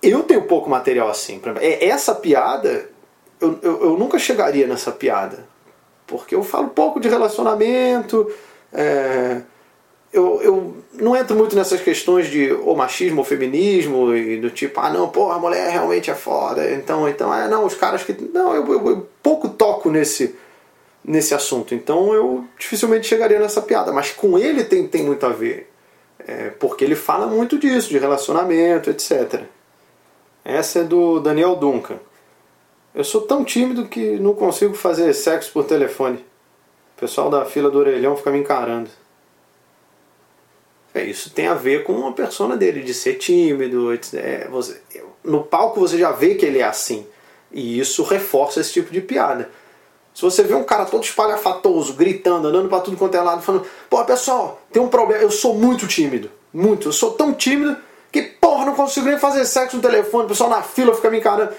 Eu 0.03 0.23
tenho 0.25 0.43
pouco 0.43 0.69
material 0.69 1.09
assim. 1.09 1.41
É, 1.61 1.87
essa 1.87 2.15
piada, 2.15 2.91
eu, 3.41 3.59
eu, 3.63 3.85
eu 3.85 3.97
nunca 3.97 4.19
chegaria 4.19 4.67
nessa 4.67 4.91
piada. 4.91 5.47
Porque 6.13 6.35
eu 6.35 6.43
falo 6.43 6.69
pouco 6.69 7.01
de 7.01 7.09
relacionamento, 7.09 8.31
é, 8.71 9.41
eu, 10.13 10.43
eu 10.43 10.77
não 10.93 11.17
entro 11.17 11.35
muito 11.35 11.57
nessas 11.57 11.81
questões 11.81 12.31
de 12.31 12.53
ou 12.53 12.77
machismo 12.77 13.21
ou 13.21 13.25
feminismo 13.25 14.15
e 14.15 14.39
do 14.39 14.51
tipo, 14.51 14.79
ah 14.79 14.91
não, 14.91 15.09
porra, 15.09 15.37
a 15.37 15.39
mulher 15.39 15.71
realmente 15.71 16.11
é 16.11 16.15
foda, 16.15 16.71
então, 16.71 17.09
então, 17.09 17.35
é, 17.35 17.49
não, 17.49 17.65
os 17.65 17.75
caras 17.75 18.05
que. 18.05 18.13
Não, 18.13 18.55
eu, 18.55 18.67
eu, 18.67 18.89
eu 18.91 19.09
pouco 19.23 19.49
toco 19.49 19.89
nesse, 19.91 20.35
nesse 21.03 21.35
assunto, 21.35 21.75
então 21.75 22.13
eu 22.13 22.45
dificilmente 22.59 23.07
chegaria 23.07 23.39
nessa 23.39 23.63
piada, 23.63 23.91
mas 23.91 24.11
com 24.11 24.39
ele 24.39 24.65
tem, 24.65 24.87
tem 24.87 25.03
muito 25.03 25.25
a 25.25 25.31
ver. 25.31 25.71
É, 26.29 26.51
porque 26.51 26.85
ele 26.85 26.95
fala 26.95 27.27
muito 27.27 27.59
disso, 27.59 27.89
de 27.89 27.97
relacionamento, 27.97 28.91
etc. 28.91 29.45
Essa 30.45 30.81
é 30.81 30.85
do 30.85 31.21
Daniel 31.21 31.57
Duncan. 31.57 31.97
Eu 32.95 33.05
sou 33.05 33.23
tão 33.23 33.45
tímido 33.45 33.87
que 33.87 34.19
não 34.19 34.35
consigo 34.35 34.75
fazer 34.75 35.13
sexo 35.15 35.51
por 35.53 35.65
telefone. 35.65 36.19
O 36.97 37.01
pessoal 37.01 37.31
da 37.31 37.45
fila 37.45 37.71
do 37.71 37.79
orelhão 37.79 38.17
fica 38.17 38.31
me 38.31 38.39
encarando. 38.39 38.91
É, 40.95 41.03
isso 41.05 41.31
tem 41.31 41.47
a 41.47 41.55
ver 41.55 41.85
com 41.85 42.07
a 42.07 42.13
persona 42.13 42.57
dele, 42.57 42.83
de 42.83 42.93
ser 42.93 43.15
tímido. 43.15 43.93
É, 44.15 44.47
você, 44.49 44.81
no 45.25 45.43
palco 45.43 45.81
você 45.81 45.97
já 45.97 46.13
vê 46.13 46.35
que 46.35 46.45
ele 46.45 46.59
é 46.59 46.65
assim. 46.65 47.07
E 47.51 47.79
isso 47.79 48.03
reforça 48.03 48.61
esse 48.61 48.75
tipo 48.75 48.93
de 48.93 49.01
piada. 49.01 49.51
Se 50.15 50.21
você 50.21 50.43
vê 50.43 50.55
um 50.55 50.65
cara 50.65 50.85
todo 50.85 51.03
espalhafatoso, 51.03 51.95
gritando, 51.95 52.49
andando 52.49 52.69
para 52.69 52.81
tudo 52.81 52.99
quanto 52.99 53.17
é 53.17 53.21
lado, 53.23 53.41
falando: 53.41 53.67
Pô, 53.89 54.05
pessoal, 54.05 54.61
tem 54.71 54.83
um 54.83 54.89
problema, 54.89 55.23
eu 55.23 55.31
sou 55.31 55.55
muito 55.55 55.87
tímido. 55.87 56.31
Muito. 56.53 56.89
Eu 56.89 56.93
sou 56.93 57.13
tão 57.13 57.33
tímido 57.33 57.77
que, 58.11 58.21
porra, 58.23 58.67
não 58.67 58.75
consigo 58.75 59.07
nem 59.07 59.19
fazer 59.19 59.47
sexo 59.47 59.77
no 59.77 59.83
telefone. 59.83 60.25
O 60.25 60.29
pessoal 60.29 60.51
na 60.51 60.63
fila 60.63 60.95
fica 60.95 61.11
me 61.11 61.19
encarando. 61.19 61.55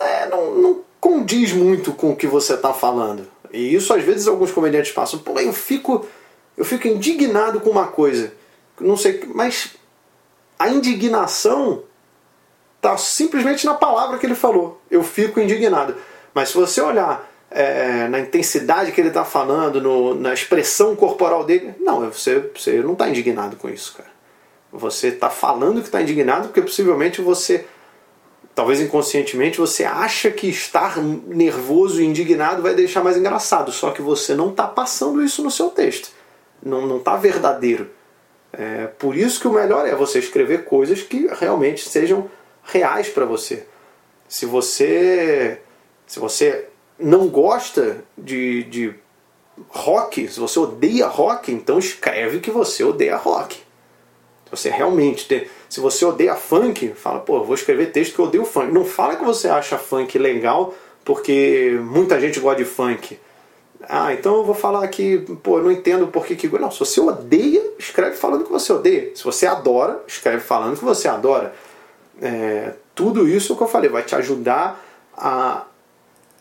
É, 0.00 0.26
não, 0.28 0.54
não 0.54 0.80
condiz 1.00 1.52
muito 1.52 1.92
com 1.92 2.10
o 2.10 2.16
que 2.16 2.26
você 2.26 2.54
está 2.54 2.72
falando. 2.72 3.26
E 3.52 3.74
isso 3.74 3.92
às 3.94 4.02
vezes 4.02 4.26
alguns 4.26 4.50
comediantes 4.50 4.92
passam. 4.92 5.18
Pô, 5.20 5.38
eu 5.38 5.52
fico, 5.52 6.06
eu 6.56 6.64
fico 6.64 6.88
indignado 6.88 7.60
com 7.60 7.70
uma 7.70 7.86
coisa 7.86 8.32
não 8.80 8.96
sei, 8.96 9.22
mas 9.34 9.74
a 10.58 10.68
indignação 10.68 11.82
está 12.76 12.96
simplesmente 12.96 13.66
na 13.66 13.74
palavra 13.74 14.18
que 14.18 14.26
ele 14.26 14.34
falou. 14.34 14.80
Eu 14.90 15.02
fico 15.02 15.40
indignado. 15.40 15.96
Mas 16.32 16.50
se 16.50 16.56
você 16.56 16.80
olhar 16.80 17.28
é, 17.50 18.08
na 18.08 18.20
intensidade 18.20 18.92
que 18.92 19.00
ele 19.00 19.08
está 19.08 19.24
falando, 19.24 19.80
no, 19.80 20.14
na 20.14 20.32
expressão 20.32 20.94
corporal 20.94 21.44
dele, 21.44 21.74
não, 21.80 22.10
você, 22.10 22.50
você 22.54 22.80
não 22.80 22.92
está 22.92 23.08
indignado 23.08 23.56
com 23.56 23.68
isso, 23.68 23.94
cara. 23.96 24.10
Você 24.70 25.08
está 25.08 25.30
falando 25.30 25.80
que 25.80 25.88
está 25.88 26.00
indignado 26.02 26.48
porque 26.48 26.60
possivelmente 26.60 27.22
você, 27.22 27.66
talvez 28.58 28.80
inconscientemente, 28.80 29.60
você 29.60 29.84
acha 29.84 30.32
que 30.32 30.48
estar 30.48 31.00
nervoso 31.00 32.02
e 32.02 32.04
indignado 32.04 32.60
vai 32.60 32.74
deixar 32.74 33.04
mais 33.04 33.16
engraçado. 33.16 33.70
Só 33.70 33.92
que 33.92 34.02
você 34.02 34.34
não 34.34 34.50
está 34.50 34.66
passando 34.66 35.22
isso 35.22 35.44
no 35.44 35.50
seu 35.50 35.70
texto. 35.70 36.10
Não 36.60 36.96
está 36.96 37.14
verdadeiro. 37.14 37.88
É, 38.52 38.88
por 38.98 39.16
isso 39.16 39.40
que 39.40 39.46
o 39.46 39.52
melhor 39.52 39.86
é 39.86 39.94
você 39.94 40.18
escrever 40.18 40.64
coisas 40.64 41.02
que 41.02 41.28
realmente 41.38 41.88
sejam 41.88 42.28
reais 42.64 43.08
para 43.08 43.24
você. 43.24 43.64
Se 44.28 44.44
você 44.44 45.60
se 46.04 46.18
você 46.18 46.66
não 46.98 47.28
gosta 47.28 48.02
de, 48.16 48.64
de 48.64 48.92
rock, 49.68 50.26
se 50.26 50.40
você 50.40 50.58
odeia 50.58 51.06
rock, 51.06 51.52
então 51.52 51.78
escreve 51.78 52.40
que 52.40 52.50
você 52.50 52.82
odeia 52.82 53.18
rock. 53.18 53.67
Você 54.50 54.70
realmente 54.70 55.26
tem, 55.26 55.46
se 55.68 55.80
você 55.80 56.04
odeia 56.04 56.34
funk, 56.34 56.88
fala, 56.94 57.20
pô, 57.20 57.42
vou 57.44 57.54
escrever 57.54 57.92
texto 57.92 58.14
que 58.14 58.20
eu 58.20 58.24
odeio 58.24 58.44
funk. 58.44 58.72
Não 58.72 58.84
fala 58.84 59.16
que 59.16 59.24
você 59.24 59.48
acha 59.48 59.78
funk 59.78 60.18
legal 60.18 60.74
porque 61.04 61.78
muita 61.82 62.20
gente 62.20 62.40
gosta 62.40 62.62
de 62.62 62.68
funk. 62.68 63.18
Ah, 63.88 64.12
então 64.12 64.36
eu 64.36 64.44
vou 64.44 64.54
falar 64.54 64.84
aqui, 64.84 65.18
pô, 65.42 65.58
eu 65.58 65.64
não 65.64 65.72
entendo 65.72 66.08
por 66.08 66.26
que 66.26 66.36
que. 66.36 66.48
Não, 66.48 66.70
se 66.70 66.78
você 66.78 67.00
odeia, 67.00 67.62
escreve 67.78 68.16
falando 68.16 68.44
que 68.44 68.50
você 68.50 68.72
odeia. 68.72 69.12
Se 69.14 69.24
você 69.24 69.46
adora, 69.46 70.02
escreve 70.06 70.40
falando 70.40 70.76
que 70.76 70.84
você 70.84 71.08
adora. 71.08 71.54
É, 72.20 72.74
tudo 72.94 73.28
isso 73.28 73.56
que 73.56 73.62
eu 73.62 73.68
falei 73.68 73.88
vai 73.88 74.02
te 74.02 74.14
ajudar 74.14 74.84
a 75.16 75.64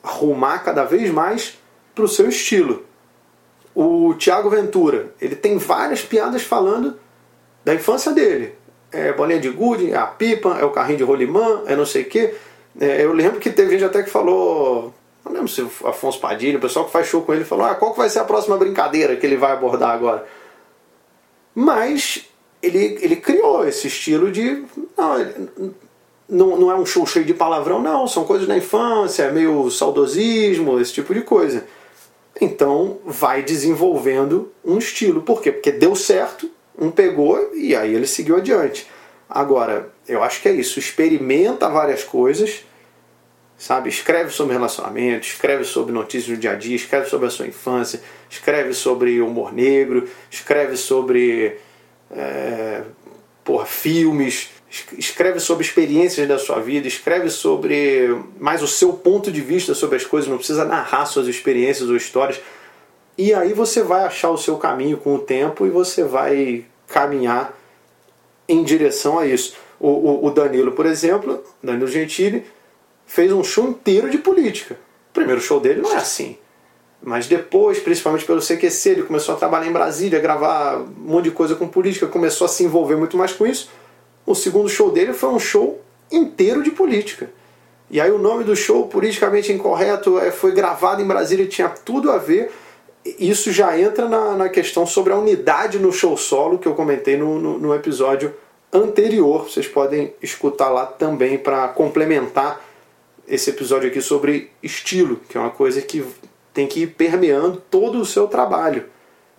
arrumar 0.03 0.59
cada 0.59 0.83
vez 0.83 1.09
mais 1.11 1.57
para 1.93 2.03
o 2.03 2.07
seu 2.07 2.27
estilo. 2.27 2.85
O 3.73 4.15
Tiago 4.15 4.49
Ventura, 4.49 5.13
ele 5.21 5.35
tem 5.35 5.57
várias 5.57 6.01
piadas 6.01 6.41
falando 6.41 6.99
da 7.67 7.75
infância 7.75 8.13
dele. 8.13 8.53
É 8.89 9.11
bolinha 9.11 9.41
de 9.41 9.49
gude, 9.49 9.91
é 9.91 9.97
a 9.97 10.07
pipa, 10.07 10.57
é 10.57 10.63
o 10.63 10.71
carrinho 10.71 10.99
de 10.99 11.03
rolimã, 11.03 11.63
é 11.65 11.75
não 11.75 11.85
sei 11.85 12.03
o 12.03 12.05
quê. 12.05 12.33
É, 12.79 13.03
eu 13.03 13.11
lembro 13.11 13.41
que 13.41 13.49
teve 13.49 13.71
gente 13.71 13.83
até 13.83 14.01
que 14.01 14.09
falou 14.09 14.93
não 15.25 15.33
lembro 15.33 15.49
se 15.49 15.61
o 15.61 15.69
Afonso 15.83 16.21
Padilha, 16.21 16.57
o 16.57 16.61
pessoal 16.61 16.85
que 16.85 16.91
faz 16.91 17.07
show 17.07 17.21
com 17.21 17.33
ele, 17.33 17.43
falou: 17.43 17.65
ah, 17.65 17.75
qual 17.75 17.91
que 17.91 17.97
vai 17.97 18.09
ser 18.09 18.19
a 18.19 18.23
próxima 18.23 18.55
brincadeira 18.55 19.17
que 19.17 19.25
ele 19.25 19.35
vai 19.35 19.51
abordar 19.51 19.89
agora? 19.89 20.25
Mas 21.53 22.29
ele, 22.63 22.97
ele 23.01 23.17
criou 23.17 23.67
esse 23.67 23.87
estilo 23.87 24.31
de. 24.31 24.63
Não, 24.97 25.77
não, 26.29 26.57
não 26.57 26.71
é 26.71 26.75
um 26.75 26.85
show 26.85 27.05
cheio 27.05 27.25
de 27.25 27.33
palavrão, 27.33 27.81
não, 27.81 28.07
são 28.07 28.23
coisas 28.23 28.47
da 28.47 28.55
infância, 28.55 29.23
é 29.23 29.31
meio 29.31 29.69
saudosismo, 29.69 30.79
esse 30.79 30.93
tipo 30.93 31.13
de 31.13 31.21
coisa. 31.21 31.65
Então 32.39 32.99
vai 33.03 33.43
desenvolvendo 33.43 34.49
um 34.63 34.77
estilo. 34.77 35.21
Por 35.21 35.41
quê? 35.41 35.51
Porque 35.51 35.71
deu 35.73 35.93
certo, 35.93 36.49
um 36.77 36.91
pegou 36.91 37.53
e 37.55 37.75
aí 37.75 37.93
ele 37.93 38.07
seguiu 38.07 38.37
adiante. 38.37 38.87
Agora, 39.29 39.89
eu 40.07 40.23
acho 40.23 40.41
que 40.41 40.47
é 40.47 40.51
isso. 40.51 40.79
Experimenta 40.79 41.69
várias 41.69 42.03
coisas 42.03 42.63
sabe? 43.57 43.89
Escreve 43.89 44.29
sobre 44.29 44.53
relacionamento, 44.53 45.25
escreve 45.25 45.63
sobre 45.63 45.91
notícias 45.91 46.35
do 46.35 46.39
dia 46.39 46.51
a 46.51 46.55
dia, 46.55 46.75
escreve 46.75 47.09
sobre 47.09 47.27
a 47.27 47.29
sua 47.29 47.47
infância, 47.47 48.01
escreve 48.29 48.73
sobre 48.73 49.19
humor 49.19 49.51
negro, 49.51 50.07
escreve 50.29 50.77
sobre 50.77 51.57
é, 52.11 52.83
porra, 53.43 53.65
filmes, 53.65 54.49
escreve 54.97 55.39
sobre 55.39 55.65
experiências 55.65 56.27
da 56.27 56.37
sua 56.37 56.59
vida, 56.59 56.87
escreve 56.87 57.29
sobre 57.29 58.15
mais 58.39 58.61
o 58.61 58.67
seu 58.67 58.93
ponto 58.93 59.31
de 59.31 59.41
vista 59.41 59.73
sobre 59.73 59.95
as 59.95 60.05
coisas, 60.05 60.29
não 60.29 60.37
precisa 60.37 60.63
narrar 60.63 61.05
suas 61.07 61.27
experiências 61.27 61.89
ou 61.89 61.95
histórias. 61.95 62.39
E 63.17 63.33
aí 63.33 63.53
você 63.53 63.81
vai 63.81 64.03
achar 64.03 64.29
o 64.29 64.37
seu 64.37 64.57
caminho 64.57 64.97
com 64.97 65.15
o 65.15 65.19
tempo 65.19 65.65
e 65.65 65.69
você 65.69 66.03
vai 66.03 66.65
caminhar 66.87 67.57
em 68.47 68.63
direção 68.63 69.17
a 69.17 69.25
isso. 69.25 69.55
O, 69.79 69.87
o, 69.87 70.25
o 70.25 70.31
Danilo, 70.31 70.71
por 70.71 70.85
exemplo, 70.85 71.43
Danilo 71.61 71.87
Gentili, 71.87 72.45
fez 73.05 73.31
um 73.31 73.43
show 73.43 73.67
inteiro 73.67 74.09
de 74.09 74.17
política. 74.17 74.75
O 75.09 75.13
primeiro 75.13 75.41
show 75.41 75.59
dele 75.59 75.81
não 75.81 75.93
é 75.93 75.97
assim. 75.97 76.37
Mas 77.01 77.27
depois, 77.27 77.79
principalmente 77.79 78.25
pelo 78.25 78.41
CQC, 78.41 78.89
ele 78.89 79.03
começou 79.03 79.35
a 79.35 79.37
trabalhar 79.37 79.67
em 79.67 79.71
Brasília, 79.71 80.19
gravar 80.19 80.77
um 80.77 81.11
monte 81.11 81.25
de 81.25 81.31
coisa 81.31 81.55
com 81.55 81.67
política, 81.67 82.07
começou 82.07 82.45
a 82.45 82.47
se 82.47 82.63
envolver 82.63 82.95
muito 82.95 83.17
mais 83.17 83.33
com 83.33 83.45
isso. 83.45 83.69
O 84.25 84.35
segundo 84.35 84.67
show 84.67 84.91
dele 84.91 85.13
foi 85.13 85.29
um 85.29 85.39
show 85.39 85.81
inteiro 86.11 86.63
de 86.63 86.71
política. 86.71 87.29
E 87.89 88.01
aí 88.01 88.11
o 88.11 88.17
nome 88.17 88.43
do 88.43 88.55
show, 88.55 88.87
politicamente 88.87 89.51
incorreto, 89.51 90.19
é, 90.19 90.31
foi 90.31 90.51
gravado 90.51 91.01
em 91.01 91.07
Brasília 91.07 91.47
tinha 91.47 91.69
tudo 91.69 92.11
a 92.11 92.17
ver. 92.17 92.51
Isso 93.19 93.51
já 93.51 93.79
entra 93.79 94.07
na, 94.09 94.35
na 94.35 94.49
questão 94.49 94.85
sobre 94.85 95.13
a 95.13 95.17
unidade 95.17 95.79
no 95.79 95.91
show 95.91 96.17
solo 96.17 96.57
que 96.57 96.67
eu 96.67 96.73
comentei 96.73 97.17
no, 97.17 97.39
no, 97.39 97.59
no 97.59 97.73
episódio 97.73 98.33
anterior. 98.71 99.49
Vocês 99.49 99.67
podem 99.67 100.13
escutar 100.21 100.69
lá 100.69 100.85
também 100.85 101.37
para 101.37 101.67
complementar 101.69 102.61
esse 103.27 103.49
episódio 103.49 103.89
aqui 103.89 104.01
sobre 104.01 104.51
estilo, 104.61 105.21
que 105.29 105.37
é 105.37 105.39
uma 105.39 105.49
coisa 105.49 105.81
que 105.81 106.05
tem 106.53 106.67
que 106.67 106.83
ir 106.83 106.87
permeando 106.87 107.61
todo 107.69 107.99
o 107.99 108.05
seu 108.05 108.27
trabalho. 108.27 108.85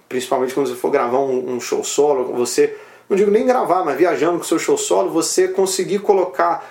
Principalmente 0.09 0.55
quando 0.55 0.69
você 0.69 0.75
for 0.75 0.91
gravar 0.91 1.19
um, 1.19 1.55
um 1.55 1.61
show 1.61 1.83
solo, 1.83 2.33
você, 2.35 2.77
não 3.09 3.17
digo 3.17 3.31
nem 3.31 3.45
gravar, 3.45 3.85
mas 3.85 3.99
viajando 3.99 4.39
com 4.39 4.45
seu 4.45 4.59
show 4.59 4.77
solo, 4.77 5.11
você 5.11 5.49
conseguir 5.49 5.99
colocar 5.99 6.71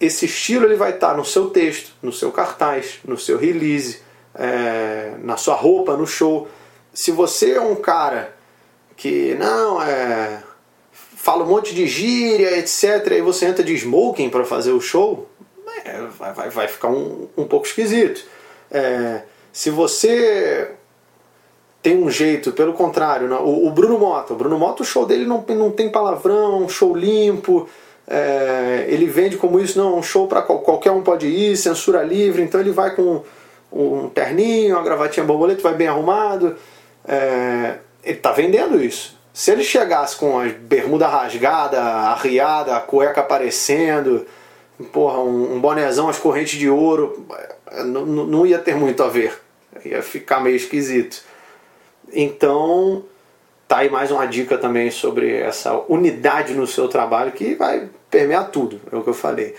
esse 0.00 0.26
estilo, 0.26 0.66
ele 0.66 0.76
vai 0.76 0.90
estar 0.90 1.16
no 1.16 1.24
seu 1.24 1.50
texto, 1.50 1.92
no 2.02 2.12
seu 2.12 2.32
cartaz, 2.32 2.98
no 3.04 3.18
seu 3.18 3.38
release, 3.38 4.00
é, 4.34 5.14
na 5.22 5.36
sua 5.36 5.54
roupa, 5.54 5.96
no 5.96 6.06
show. 6.06 6.48
Se 6.92 7.10
você 7.10 7.52
é 7.52 7.60
um 7.60 7.76
cara 7.76 8.34
que 8.96 9.34
não 9.34 9.82
é 9.82 10.42
fala 11.22 11.44
um 11.44 11.46
monte 11.46 11.72
de 11.72 11.86
gíria, 11.86 12.58
etc, 12.58 13.12
e 13.12 13.20
você 13.20 13.46
entra 13.46 13.62
de 13.62 13.72
smoking 13.74 14.28
para 14.28 14.44
fazer 14.44 14.72
o 14.72 14.80
show, 14.80 15.28
é, 15.84 16.02
vai, 16.18 16.50
vai, 16.50 16.66
ficar 16.66 16.88
um, 16.88 17.28
um 17.36 17.44
pouco 17.44 17.64
esquisito. 17.64 18.24
É, 18.68 19.22
se 19.52 19.70
você 19.70 20.72
tem 21.80 22.02
um 22.02 22.10
jeito, 22.10 22.50
pelo 22.50 22.72
contrário, 22.72 23.28
não, 23.28 23.44
o, 23.44 23.68
o, 23.68 23.70
Bruno 23.70 24.00
Mota, 24.00 24.32
o 24.32 24.36
Bruno 24.36 24.58
Mota, 24.58 24.82
o 24.82 24.86
show 24.86 25.06
dele 25.06 25.24
não, 25.24 25.44
não 25.48 25.70
tem 25.70 25.90
palavrão, 25.90 26.64
um 26.64 26.68
show 26.68 26.92
limpo, 26.92 27.68
é, 28.06 28.86
ele 28.88 29.06
vende 29.06 29.36
como 29.36 29.60
isso, 29.60 29.78
não, 29.78 29.98
um 29.98 30.02
show 30.02 30.26
para 30.26 30.42
qual, 30.42 30.58
qualquer 30.58 30.90
um 30.90 31.02
pode 31.02 31.28
ir, 31.28 31.56
censura 31.56 32.02
livre, 32.02 32.42
então 32.42 32.60
ele 32.60 32.72
vai 32.72 32.96
com 32.96 33.22
um 33.72 34.08
terninho, 34.08 34.76
uma 34.76 34.84
gravatinha 34.84 35.24
borboleta, 35.24 35.62
vai 35.62 35.74
bem 35.74 35.88
arrumado, 35.88 36.56
é, 37.06 37.76
ele 38.04 38.18
está 38.18 38.32
vendendo 38.32 38.82
isso. 38.82 39.18
Se 39.32 39.50
ele 39.50 39.64
chegasse 39.64 40.14
com 40.16 40.38
a 40.38 40.44
bermuda 40.44 41.06
rasgada, 41.08 41.80
arriada, 41.80 42.76
a 42.76 42.80
cueca 42.80 43.20
aparecendo, 43.20 44.26
porra, 44.92 45.18
um, 45.20 45.54
um 45.54 45.60
bonezão, 45.60 46.08
as 46.08 46.18
correntes 46.18 46.58
de 46.58 46.68
ouro, 46.68 47.26
não, 47.84 48.04
não 48.04 48.46
ia 48.46 48.58
ter 48.58 48.74
muito 48.76 49.02
a 49.02 49.08
ver. 49.08 49.40
Ia 49.84 50.02
ficar 50.02 50.40
meio 50.40 50.56
esquisito. 50.56 51.22
Então, 52.12 53.04
tá 53.66 53.78
aí 53.78 53.88
mais 53.88 54.10
uma 54.10 54.26
dica 54.26 54.58
também 54.58 54.90
sobre 54.90 55.34
essa 55.38 55.74
unidade 55.88 56.52
no 56.52 56.66
seu 56.66 56.88
trabalho 56.88 57.32
que 57.32 57.54
vai 57.54 57.88
permear 58.10 58.50
tudo, 58.50 58.78
é 58.92 58.96
o 58.96 59.02
que 59.02 59.08
eu 59.08 59.14
falei. 59.14 59.56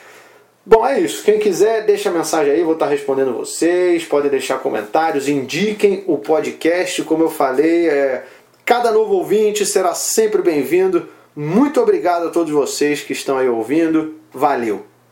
Bom, 0.65 0.85
é 0.87 0.99
isso. 0.99 1.23
Quem 1.23 1.39
quiser, 1.39 1.85
deixa 1.85 2.09
a 2.09 2.13
mensagem 2.13 2.53
aí, 2.53 2.63
vou 2.63 2.73
estar 2.73 2.87
respondendo 2.87 3.33
vocês. 3.33 4.05
Podem 4.05 4.31
deixar 4.31 4.59
comentários, 4.59 5.27
indiquem 5.27 6.03
o 6.07 6.17
podcast. 6.17 7.03
Como 7.03 7.23
eu 7.23 7.29
falei, 7.29 7.89
é, 7.89 8.23
cada 8.63 8.91
novo 8.91 9.15
ouvinte 9.15 9.65
será 9.65 9.93
sempre 9.93 10.41
bem-vindo. 10.41 11.09
Muito 11.35 11.81
obrigado 11.81 12.27
a 12.27 12.29
todos 12.29 12.51
vocês 12.51 13.01
que 13.01 13.11
estão 13.11 13.37
aí 13.37 13.49
ouvindo. 13.49 14.15
Valeu! 14.31 14.92